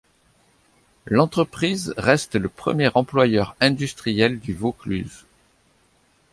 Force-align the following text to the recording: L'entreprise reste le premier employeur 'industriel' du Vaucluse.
L'entreprise 1.05 1.93
reste 1.95 2.33
le 2.33 2.49
premier 2.49 2.89
employeur 2.95 3.55
'industriel' 3.61 4.39
du 4.39 4.55
Vaucluse. 4.55 5.25